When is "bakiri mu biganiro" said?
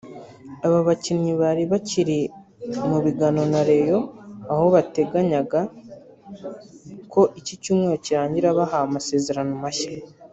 1.71-3.45